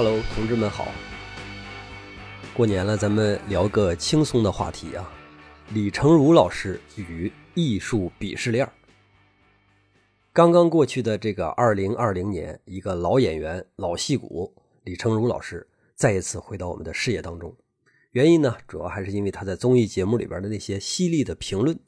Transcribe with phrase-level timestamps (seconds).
[0.00, 0.88] 哈喽同志们好！
[2.56, 5.12] 过年了，咱们聊个轻松的话题啊。
[5.74, 8.66] 李成儒老师与艺术鄙视链。
[10.32, 14.50] 刚刚过去的这个二零二零年，一个老演员、老戏骨
[14.84, 17.54] 李成儒老师再一次回到我们的视野当中。
[18.12, 21.78] 原因呢，主要还是因为他在综艺节目里边的那些犀利的评论，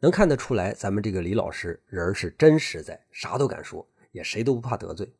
[0.00, 5.12] 能看得出来，咱们这个李老师人是真实在，啥都敢说，也谁都不怕得罪。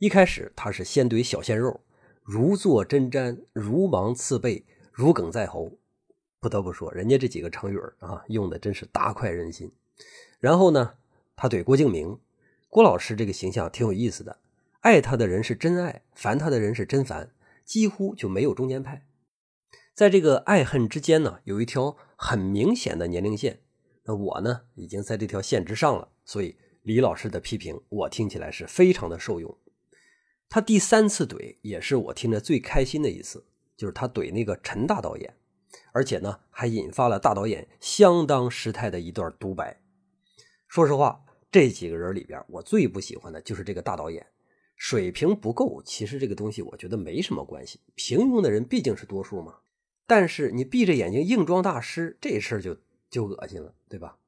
[0.00, 1.82] 一开始他是先怼小鲜肉，
[2.22, 5.72] 如坐针毡，如芒刺背，如鲠在喉。
[6.40, 9.70] 不得不说，人家这几个成语啊，用的真是大快人心。
[10.38, 10.94] 然后呢，
[11.36, 12.18] 他怼郭敬明，
[12.70, 14.38] 郭老师这个形象挺有意思的，
[14.80, 17.34] 爱他的人是真爱，烦他的人是真烦，
[17.66, 19.04] 几乎就没有中间派。
[19.92, 23.60] 在这个爱恨之间呢，有一条很明显的年龄线。
[24.04, 29.54] 那我呢，已经在这条线之上了，所以李老师的批评，我听起来是非常的受用。
[30.50, 35.36] 他第三次怼也是我听着最开心的一次，就是他怼那个陈大导演，
[35.92, 39.80] 而且呢还引发了大导演相当失态的一段独白。
[40.66, 44.26] 说实话，这几个人里边，我最不喜欢的就是这个大导演，
[44.74, 45.80] 水平不够。
[45.84, 49.58] 其实这个东西我觉得没什么关系，平庸的人毕竟是多数嘛。
[50.08, 52.76] 但是你闭着眼睛硬装大师，这事儿就
[53.08, 54.18] 就恶心了，对吧？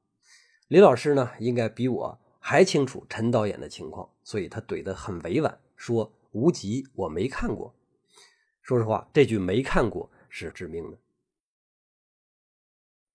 [0.69, 5.59] 李老师呢，应该比我还清楚陈导演的情况，所以他怼得很委婉。
[5.83, 7.75] 说无极我没看过，
[8.61, 10.97] 说实话，这句没看过是致命的。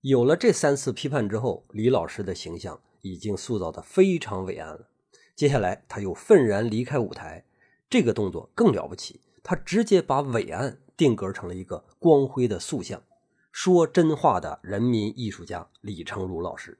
[0.03, 4.91] 有了这三次批判之后，李老师的形象已经塑造的非常伟岸了。
[5.35, 7.43] 接下来他又愤然离开舞台，
[7.89, 13.03] 这个动作更了不起，他直接把伟岸定格成了一个光辉的塑像，
[13.51, 16.79] 说真话的人民艺术家李成儒老师。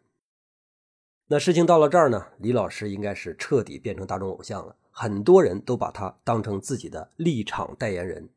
[1.29, 4.77] 那事情到了这儿呢，李老师应该是彻底变成大众偶像了。
[5.01, 8.29] 很多人都把他当成自己的立场代言人。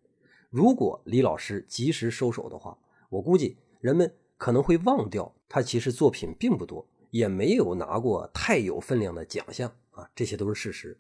[0.52, 2.78] 如果李老师及时收手的话，
[3.10, 11.00] 我估计人们可能会忘掉他其实作品并不多，也没有拿过太有分量的奖项啊，这些都是事实。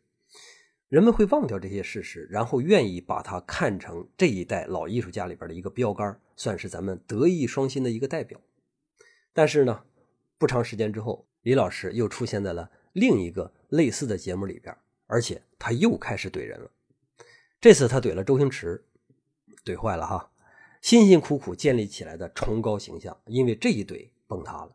[0.90, 8.42] 人们会忘掉这些事实，然后愿意把他看成这一代老艺术家里边的一个标杆，算是咱们德艺双馨的一个代表。
[9.32, 9.84] 但是呢，
[10.40, 14.76] 不长时间之后，李老师又出现在了另一个类似的节目里边。
[15.12, 16.72] 而且他又开始怼人了，
[17.60, 18.86] 这次他怼了周星驰，
[19.66, 20.32] 怼坏了哈，
[20.82, 24.74] 辛辛苦苦建立起来的崇高形象，因为这一怼崩塌了。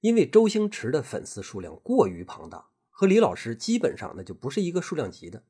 [0.00, 5.42] 因为周星驰的粉丝数量过于庞大，和李老师基本上那就不是一个数量级的。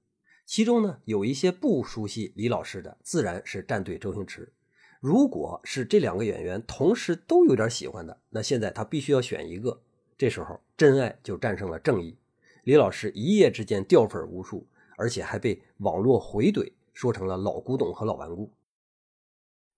[0.44, 4.52] 其中呢，有一些不熟悉李老师的，自然是站队周星驰。
[4.98, 9.82] 如果是这两个演员同时都有点喜欢的，那现在他必须要选一个，
[10.18, 12.18] 这时候真爱就战胜了正义。
[12.66, 14.66] 李老师一夜之间掉粉无数，
[14.96, 18.50] 而且还被网络回怼，说成了老古董和老顽固。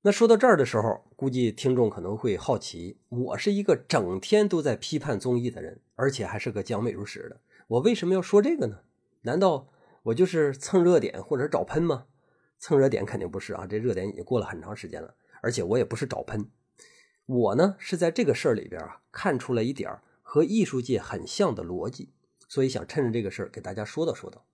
[0.00, 8.78] 那说到这儿的时候，估计听众可能会好奇：我是一个整天都在批判综艺的人，而且还是个讲美术史的，我为什么要说这个呢？
[9.20, 9.68] 难道
[10.04, 12.06] 我就是蹭热点或者找喷吗？
[12.58, 16.50] 蹭热点肯定不是啊，这热点已经过了很长时间了，而且我也不是找喷，
[17.26, 22.14] 我呢是在这个事儿里边啊看出了一点和艺术界很像的逻辑。
[22.48, 24.44] 所以想趁着这个事儿给大家说道说道。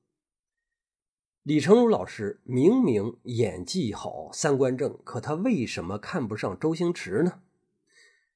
[1.42, 7.40] 李成儒老师明明演技好、三观正，可他为什么看不上周星驰呢？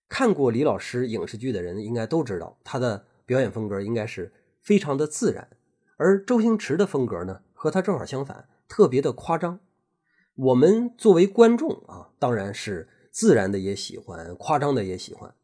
[0.08, 4.32] 看过李老师影视剧的人应该都知道，他的表演风格应该是
[4.62, 5.48] 非常的自然，
[5.96, 9.60] 而周星驰的风格呢，和他正好相反，特别的夸张。
[10.34, 15.34] 我们作为观众啊，当然是自然的也喜欢，夸张的也喜欢，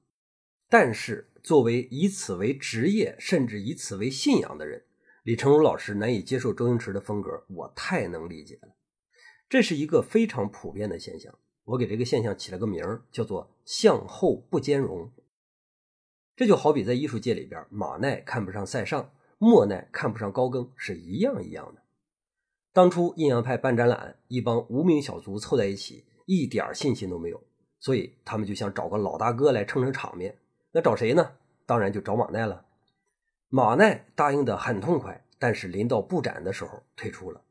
[0.68, 1.30] 但是。
[1.44, 4.82] 作为以此为职业，甚至以此为信仰的人，
[5.24, 8.74] 李成儒老师难以接受周星驰的风格，我太能理解了。
[9.46, 11.38] 这是一个非常普遍的现象。
[11.64, 15.12] 我给这个现象起了个名儿，叫做“向后不兼容”。
[16.34, 21.82] 这就好比在艺术界里边，马奈看不上塞尚，莫奈看不上高更，是一样一样的。
[22.72, 27.44] 当初阴阳派办展览，一帮无名小卒凑在一起，一点信心都没有，
[27.80, 30.38] 所以他们就想找个老大哥来撑撑场面。
[30.74, 31.36] 那找谁呢？
[31.66, 32.66] 当然就找马奈了。
[33.48, 37.42] 马奈答应的很痛快，但是临到布展的时候退出了。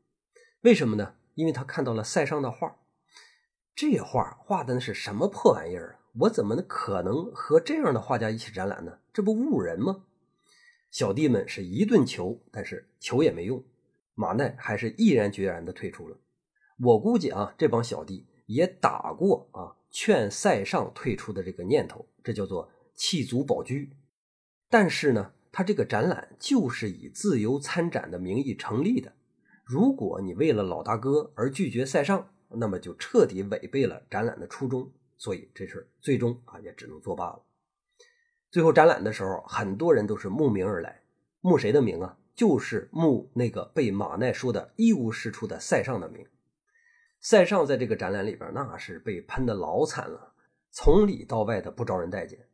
[0.60, 1.14] 为什么呢？
[1.32, 2.76] 因为他看到了塞尚的画，
[3.74, 6.00] 这画画的那是什么破玩意儿啊！
[6.20, 8.98] 我怎么可能和这样的画家一起展览呢？
[9.10, 10.04] 这不侮辱人吗？
[10.90, 13.64] 小弟们是一顿求，但是求也没用，
[14.14, 16.18] 马奈还是毅然决然的退出了。
[16.78, 22.70] 我估计啊，这帮小弟也打过啊劝塞尚退出的这个念头，这叫做。
[22.94, 23.74] 弃卒保车，
[24.68, 29.12] 但是呢，他这个展览就是以自由参展的名义成立的。
[29.64, 34.92] 如果你为了老大哥而拒绝塞尚，那么就彻底违背了展览的初衷。
[35.16, 37.42] 所以这事最终啊也只能作罢了。
[38.50, 41.02] 最后展览的时候，很多人都是慕名而来，
[41.40, 42.18] 慕谁的名啊？
[42.34, 46.26] 就是慕那个被马奈说的一无是处的塞尚的名。
[47.20, 50.34] 塞尚在这个展览里边，那是被喷的老惨了，
[50.70, 52.46] 从里到外的不招人待见。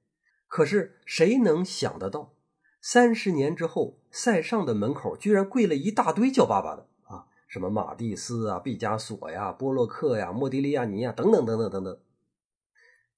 [0.50, 2.34] 可是谁能想得到，
[2.80, 12.00] 三十年之后，塞尚的门口居然跪了一大堆叫爸爸的啊，什么马蒂斯啊、毕加索呀、波洛克呀、莫迪利亚尼呀，等等等等等等。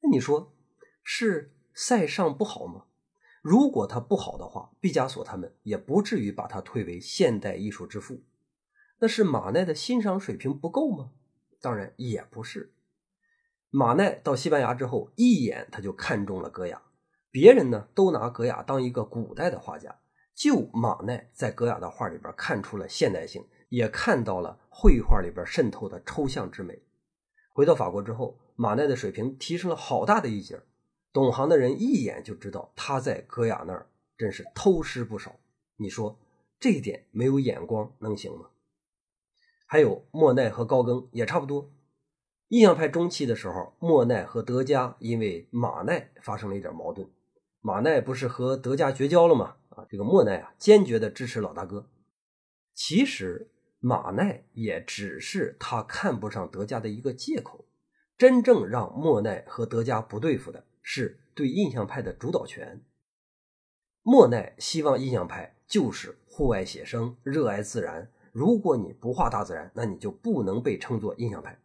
[0.02, 0.52] 那你说
[1.02, 2.84] 是塞尚不好吗？
[3.40, 8.23] 如果他不好的话，毕加索他们也不至于把他推为现代艺术之父。
[8.99, 11.12] 那是马奈的欣赏水平不够吗？
[11.62, 12.75] 当然也不是。
[13.70, 16.82] 马奈到西班牙之后，一眼他就看中了戈雅。
[17.32, 19.99] 别人呢都拿戈雅当一个古代的画家，
[20.32, 26.81] 就马奈在戈雅的画里边看出了现代性，也看到了绘画里边渗透的抽象之美。
[27.52, 28.38] 回到法国之后。
[28.55, 30.61] 马奈的水平提升了好大的一截，
[31.11, 35.34] 懂行的人一眼就知道他在戈雅那儿真是偷师不少。
[35.76, 36.20] 你说
[36.61, 38.50] 这一点没有眼光能行吗？
[39.67, 41.73] 还有莫奈和高更也差不多。
[42.49, 47.11] 印象派中期的时候，莫奈和德加因为马奈发生了一点矛盾，
[47.62, 49.56] 马奈不是和德加绝交了吗？
[49.70, 51.88] 啊，这个莫奈啊坚决的支持老大哥。
[52.74, 57.64] 其实马奈也只是他看不上德加的一个借口。
[58.18, 62.84] 真正让莫奈和德加不对付的是对印象派的主导权。
[64.02, 68.10] 莫奈希望印象派就是户外写生，热爱自然。
[68.32, 71.60] 如果你不画大自然，那你就不能被称作印象派。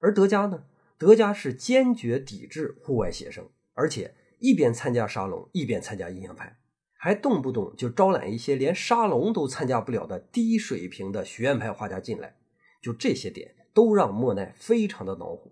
[0.00, 0.64] 而德加呢？
[0.98, 6.58] 德加是坚决抵制户外写生，而且一边参加沙龙，一边参加印象派，
[6.92, 12.36] 还动不动就招揽一些连沙龙都参加不了的低水平的学院派画家进来。
[12.80, 15.50] 就这些点，都让莫奈非常的恼火。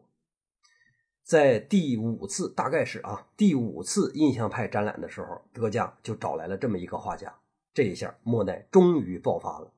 [1.25, 7.35] 在第五次，大概是啊，第五次印象派展览的时候，德加就找来了这么一个画家。
[7.75, 9.73] 这一下，莫奈终于爆发了。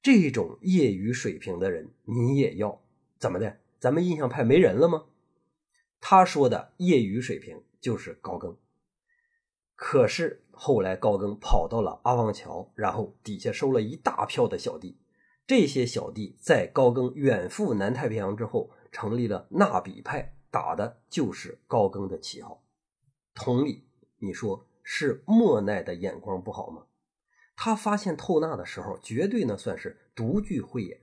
[0.00, 2.80] 这种业余水平的人，你也要
[3.18, 3.58] 怎么的？
[3.80, 5.06] 咱们印象派没人了吗？
[6.00, 8.56] 他说的业余水平就是高更。
[9.76, 14.98] 可是后来高更跑到了阿旺桥，然后底下收了一大票的小弟。
[15.46, 20.32] 这些小弟在高更远赴南太平洋之后，成立了纳比派。
[20.50, 22.64] 打的就是高更的旗号。
[23.34, 23.86] 同理，
[24.18, 26.86] 你说是莫奈的眼光不好吗？
[27.54, 31.02] 他发现透纳的时候，绝对呢算是独具慧眼。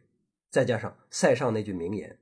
[0.49, 2.19] 再加上塞尚那句名言：“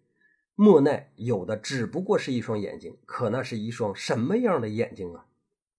[0.55, 5.25] 莫奈有的只不过是一双眼睛，可那是一双什么样的眼睛啊？”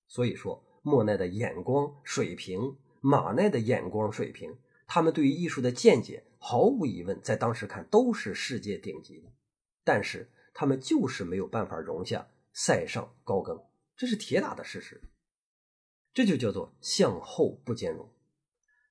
[0.08, 9.32] 所以说，莫奈的眼光水平，马奈的眼光水平，他们对于艺术的见解，毫无疑问，在当时看都是世界顶级的。
[9.84, 10.30] 但是。
[10.54, 13.58] 他们就是没有办法容下塞尚、高更，
[13.96, 15.00] 这是铁打的事实。
[16.12, 18.06] 这就叫做向后不兼容。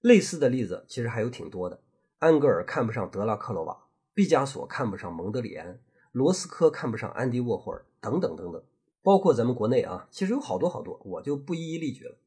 [0.02, 1.84] 类似的例子其实还有挺多的。
[2.18, 5.80] 安格尔看不上德拉克罗瓦，毕加索看不上蒙德里安，
[6.12, 8.64] 罗斯科看不上安迪沃霍尔，等等等等。
[9.02, 12.18] 包括咱们国内啊，其实有好多好多，我就不一一例举了。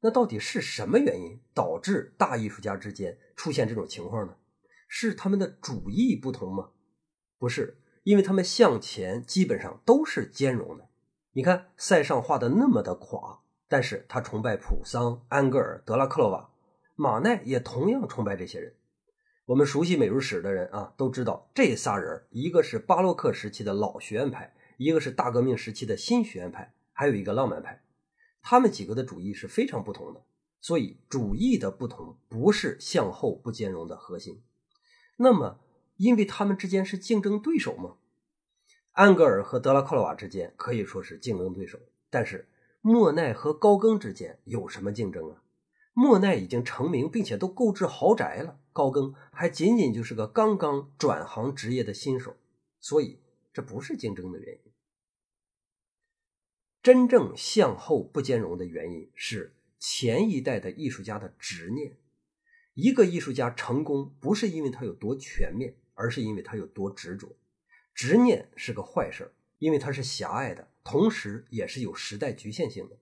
[0.00, 4.36] 那到底是什么原因导致大艺术家之间出现这种情况呢？
[4.86, 6.70] 是他们的主义不同吗？
[7.38, 7.78] 不是。
[8.02, 10.90] 因为他们向前基本上都是兼容的。
[11.32, 16.50] 你看塞尚画的那么的垮，但是他崇拜普桑、安格尔、德拉克洛瓦，
[16.96, 18.74] 马奈也同样崇拜这些人。
[19.46, 27.82] 我们熟悉美术史的人啊，都知道这仨人，一个是巴洛克时期的老学院派，一个是大革命时期的新学院派，还有一个浪漫派。
[28.42, 30.24] 他们几个的主义是非常不同的，
[30.60, 34.42] 所以主义的不同不是向后不兼容的核心。
[35.16, 35.60] 那么。
[35.96, 37.98] 因为他们之间是竞争对手吗？
[38.90, 41.78] 安格尔和德拉克洛瓦之间可以说是竞争对手，
[42.10, 42.48] 但是
[42.80, 45.44] 莫奈和高更之间有什么竞争啊？
[45.92, 52.36] 莫奈已经成名，并且都购置豪宅了，高更还仅仅就是个刚刚转行职业的新手，
[52.78, 53.18] 所以
[53.54, 54.72] 这不是竞争的原因。
[56.82, 61.96] 真正向后不兼容的原因是前一代的艺术家的执念。
[62.74, 65.76] 一个艺术家成功不是因为他有多全面。
[65.96, 67.36] 而是因为他有多执着，
[67.94, 72.98] 执念是个坏事因为它是狭隘的，同时也是有时代局限性的。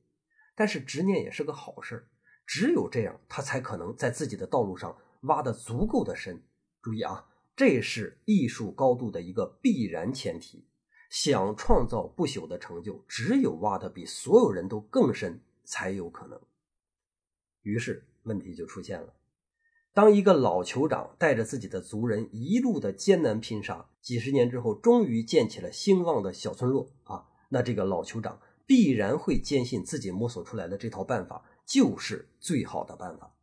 [0.54, 2.06] 但是执念也是个好事
[2.44, 6.42] 只有这样，他才可能在自己的道路上挖得足够的深。
[6.80, 7.26] 注意啊，
[7.56, 10.66] 这是艺术高度的一个必然前提。
[11.10, 16.40] 想创造不朽的成就，只有挖的比所有人都更深才有可能。
[17.60, 19.12] 于是问题就出现了。
[19.92, 33.34] 当一个老酋长带着自己的族人一路的艰难拼杀，几十年之后，终于建起了兴旺的小村落啊，那这个老酋长必然会坚信自己摸索出来的这套办法就是最好的办法，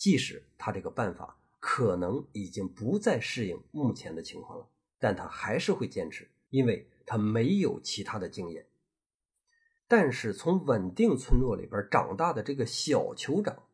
[0.00, 4.66] 即使他这个办法可能已经不再适应目前的情况了，
[4.98, 8.66] 但他还是会坚持，因为他没有其他的经验。
[9.86, 13.64] 但是从稳定村落里边长大的这个小酋长。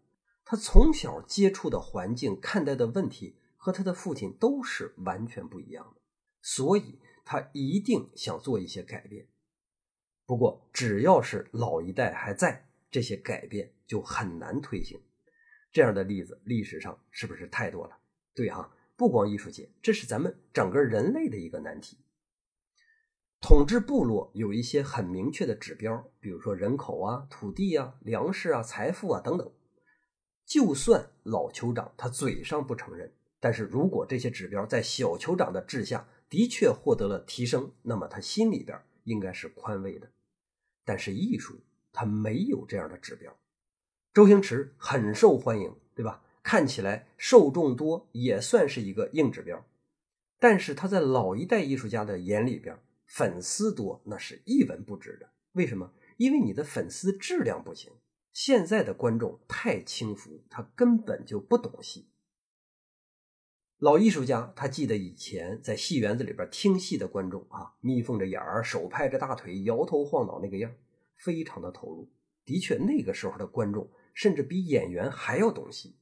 [0.49, 6.00] 他从小接触的环境、看待的问题和他的父亲都是完全不一样的，
[6.40, 9.26] 所以他一定想做一些改变。
[10.25, 15.00] 不过，只要是老一代还在，这些改变就很难推行。
[15.76, 17.99] 这样的例子，历史上是不是太多了？
[18.35, 21.99] 对哈，不光艺术界，这是咱们整个人类的一个难题。
[23.42, 29.52] 统治部落有一些很明确的指标，比如说人口啊、土地啊、粮食啊、财富啊等等。
[30.47, 40.11] 就算老酋长他嘴上不承认，但是如果这些指标在小酋长的治下的确获得了提升，那么他心里边应该是宽慰的。
[40.87, 41.61] 但是艺术
[41.92, 43.37] 它没有这样的指标。
[44.17, 46.25] 周星驰很受欢迎，对吧？
[46.43, 49.63] 看起来受众多也算是一个硬指标，
[50.39, 55.29] 但是他在老一代艺术家的眼里边，粉丝多那是一文不值的。
[55.53, 55.93] 为什么？
[56.17, 57.93] 因为你的粉丝质量不行。
[58.33, 62.09] 现在的观众太轻浮，他根本就不懂戏。
[63.77, 70.73] 老艺术家他记得以前在戏园子里边听戏的观众啊，眯缝着眼儿，手拍着大腿，摇头晃脑那个样，
[71.17, 72.11] 非常的投入。
[72.47, 75.95] 的确，那个时候的观众甚至比演员还要懂戏。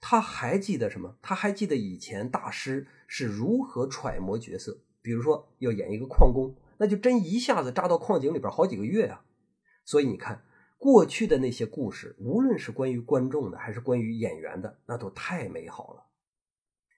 [0.00, 1.18] 他还记得什么？
[1.20, 4.78] 他还记得以前大师是如何揣摩角色。
[5.02, 9.26] 比如说要演一个矿工，那就真一下子扎到矿井里边好几个月啊。
[9.84, 10.42] 所以你看。
[10.80, 16.04] 过去的那些故事，无论是关于观众的，还是关于演员的，那都太美好了。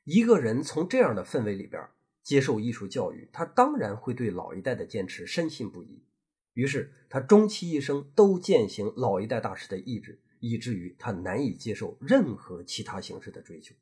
[0.05, 1.83] 一个人从这样的氛围里边
[2.23, 6.05] 接受艺术教育，他当然会对老一代的坚持深信不疑。
[6.53, 13.75] 于是，他终其一生都践行老一代大师的意志，以至于他难以接受任何其他形式的追求。《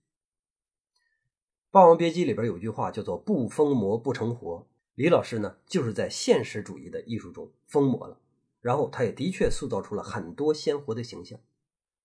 [1.70, 8.20] 霸王别姬》里边有句话叫做“不疯魔不成活”，李老师呢，就是在现实主义的艺术中疯魔了。
[8.60, 11.38] 然后他也的确塑造出了很多鲜活的形象，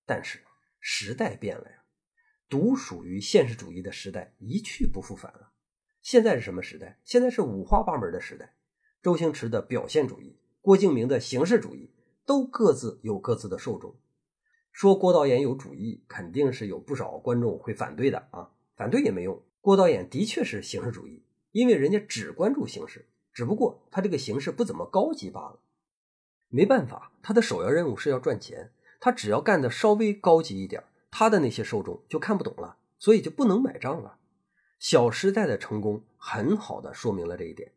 [0.05, 0.43] 但是
[0.79, 1.83] 时代变了呀，
[2.48, 5.51] 独属于现实主义的时代一去不复返了。
[6.01, 7.00] 现在是什么时代？
[7.03, 8.53] 现在是五花八门的时代。
[9.01, 11.89] 周星驰的表现主义，郭敬明的形式主义，
[12.25, 13.95] 都各自有各自的受众。
[14.74, 19.42] 说郭导演有主意，肯定是有不少观众会反对的啊，反对也没用。
[19.62, 25.60] 郭导演的确是形式主义，因为人家只关注形式，只不过他这个形式不怎么高级罢了。
[26.50, 28.72] 没办法，他的首要任务是要赚钱。
[29.00, 34.18] 他只要干的稍微高级一点，他的那些受众就看不懂了，所以就不能买账了。
[34.80, 37.74] 小时代的成功很好的说明了这一点。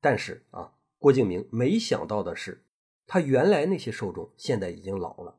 [0.00, 2.64] 但是啊，郭敬明没想到的是，
[3.06, 5.36] 他原来那些受众现在已经老了，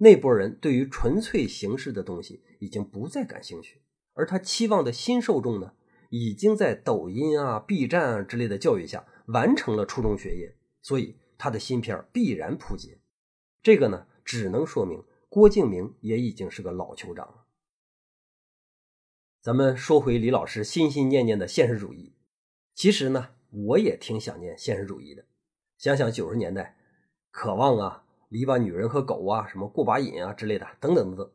[0.00, 3.80] 那波人对于纯粹形式的东西已经不再感兴趣，
[4.14, 5.74] 而他期望的新受众呢，
[6.10, 11.16] 已经在抖音啊、B 站啊之类的教育下完成了初中学业，所以。
[11.42, 13.00] 他的新片必然扑街，
[13.62, 17.46] 这个呢，只能说明郭敬明也已经是个老酋长了。
[19.40, 22.14] 咱们说回李老师心心念念的现实主义，
[22.74, 25.24] 其实呢，我也挺想念现实主义的。
[25.78, 26.76] 想想九十年代，
[27.30, 31.30] 渴望啊，篱笆女人和狗啊，什么过把瘾啊之类的，等等等等。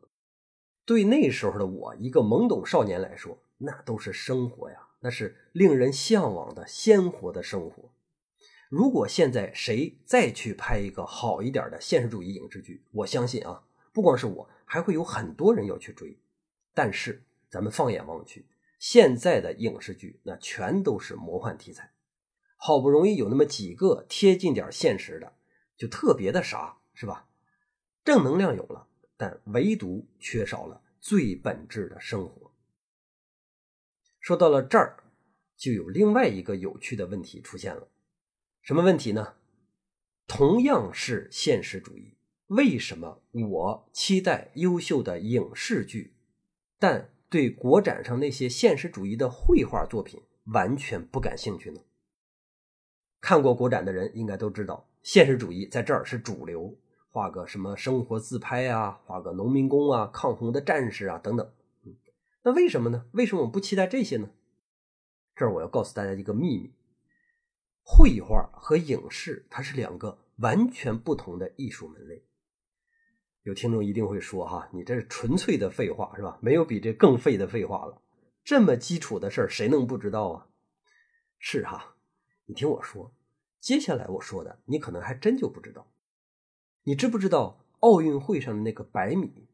[0.84, 7.90] 对那时候的我，一个懵懂少年来说，那都是生活呀，那是令人向往的鲜活的生活。
[8.70, 13.62] 如果现在谁再去拍一个好一点的现实主义影视剧，我相信啊，
[13.92, 16.18] 不光是我，还会有很多人要去追。
[16.72, 18.46] 但是咱们放眼望去，
[18.78, 21.92] 现在的影视剧那全都是魔幻题材，
[22.56, 25.34] 好不容易有那么几个贴近点现实的，
[25.76, 27.28] 就特别的傻，是吧？
[28.02, 32.50] 正能量有了，但唯独缺少了最本质的生活。
[34.18, 35.04] 说到了这儿，
[35.56, 37.86] 就有另外一个有趣的问题出现了。
[38.62, 39.34] 什么问题呢？
[40.26, 46.16] 同样是现实主义，为什么我期待优秀的影视剧，
[46.78, 51.80] 但对国展上那些现实主义的绘画作品完全不感兴趣呢？
[53.20, 56.76] 看过国展的人应该都知道，现实主义在这儿是主流，
[57.16, 61.50] 画个什么生活自拍啊，画个农民工啊，抗洪的战士啊等等。
[62.42, 63.06] 那为什么呢？
[63.12, 64.28] 为什么我不期待这些呢？
[65.34, 66.74] 这儿我要告诉大家一个秘密。
[67.82, 72.22] 绘画和影视，它是两个完全不同的艺术门类。
[73.44, 76.38] 有听众一定会说哈，你这是纯粹的废话是吧？
[76.42, 78.02] 没有比这更废的废话了。
[78.44, 80.48] 这么基础的事儿，谁能不知道啊？
[81.38, 81.96] 是哈，
[82.44, 83.14] 你听我说，
[83.58, 85.90] 接下来我说的，你可能还真就不知道。
[86.88, 89.48] 你知不知道奥运会上的那个百米？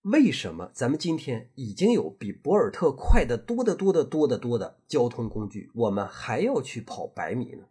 [0.00, 7.66] 为什么咱们今天已经有比博尔特快的多得多的多得多的交通工具，我们还要去跑百米呢？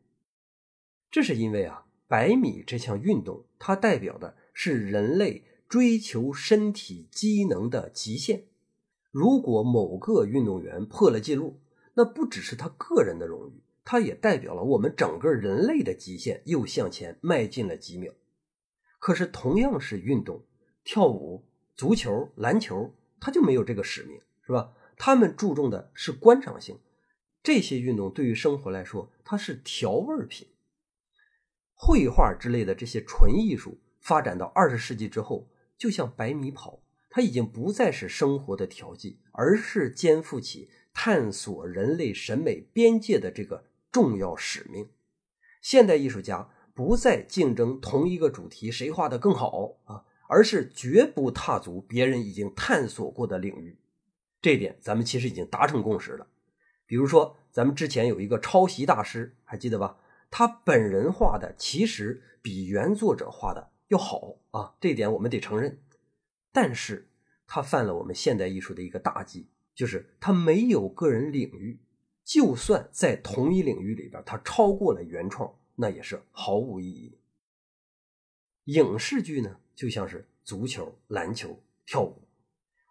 [1.12, 8.46] 这是因为啊，百米这项运动，它代表的是人类追求身体机能的极限。
[9.12, 11.60] 如果某个运动员破了记录，
[11.96, 18.14] 那不只是他个人的荣誉，他也代表了我们整个人类的极限又向前迈进了几秒。
[19.02, 20.46] 可是同样是运动，
[20.86, 21.44] 跳舞。
[21.74, 24.74] 足球、篮球，他就没有这个使命，是吧？
[24.98, 26.78] 他们注重的是观赏性。
[27.42, 30.50] 这些运动对于生活来说，它是调味品。
[31.74, 44.92] 绘画之类的这些纯艺术，发展到二十世纪之后，就像百米跑，它已经不再是生活的调剂，而是肩负起探索人类审美边界的这个重要使命。
[45.64, 46.52] 现代艺术家
[46.84, 50.04] 不再竞争同一个主题，谁画的更好啊？
[50.28, 53.78] 而是绝不踏足别人已经探索过的领域，
[54.42, 56.26] 这点咱们其实已经达成共识了。
[56.88, 60.00] 比如说，咱们之前有一个抄袭大师，还记得吧？
[60.32, 65.80] 他本人画的其实比原作者画的要好啊，这点我们得承认。
[66.52, 67.10] 但是，
[67.46, 71.80] 他犯了我们现代艺术的一个大忌，就是他没有个人领域。
[72.24, 77.18] 就算在同一领域里边，他超过了原创，那也是毫无意义。
[78.66, 79.58] 影视剧呢？
[79.74, 82.28] 就像是足球、篮球、跳舞，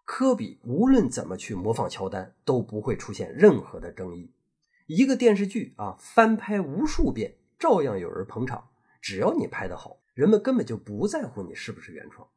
[0.03, 4.31] 科比无论怎么去模仿乔丹，都不会出现任何的争议。
[4.87, 8.69] 一个电视剧啊，翻拍无数遍，照样有人捧场。
[9.01, 12.27] 只要你拍得好，人们根本就不在乎你是不是原创。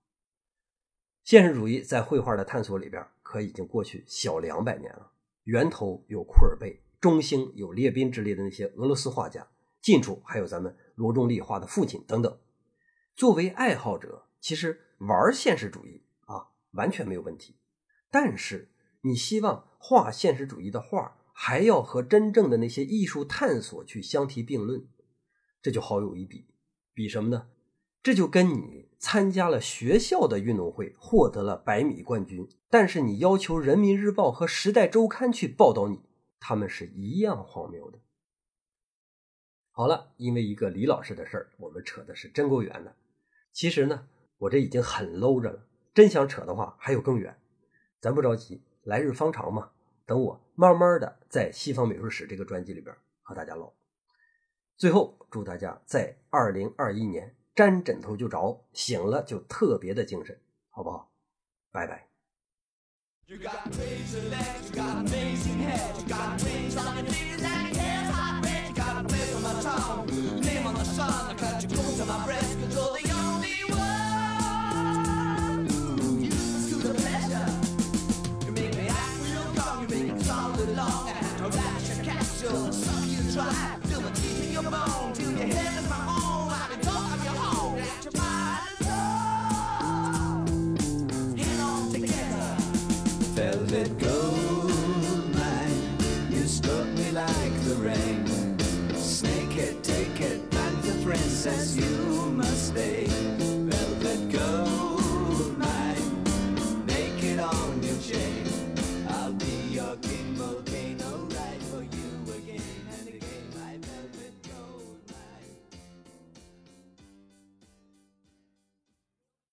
[1.24, 5.10] 现实主义在绘画的探索里边，可已经过去小两百年了。
[5.44, 9.48] 源头有库尔贝，中兴有列宾之类的那些俄罗斯画家，
[9.84, 12.38] 近处还有咱们罗中立画的父亲等等。
[13.14, 14.22] 作为爱好者。
[14.40, 17.56] 其实玩现实主义啊，完全没有问题。
[18.10, 18.68] 但是
[19.00, 24.86] 你希望画现实主义的画，还要和真正的那些艺术探索去相提并论，
[25.62, 26.44] 这就好有一比。
[26.92, 27.46] 比什么呢？
[28.02, 36.00] 这就跟你参加了学校的运动会，获得了百米冠军，但是你要求人民日报和时代周刊去报道你，
[36.38, 37.98] 他们是一样荒谬的。
[39.74, 42.96] 好了，因为一个李老师的事儿，我们扯的是真够远的。
[43.52, 44.08] 其实呢。
[44.36, 47.38] 我这已经很 low 着了，真想扯的话还有更远，
[48.00, 49.70] 咱不着急，来日方长嘛。
[50.04, 53.72] 等我慢慢的在西方美术史这个专辑里边和大家唠。
[54.76, 61.12] 最后祝大家在二零二一年沾枕头就着，醒了就特别的精神，好不好？
[61.70, 62.08] 拜拜。
[63.26, 64.82] princess, you
[66.08, 66.44] must
[67.38, 67.63] stay.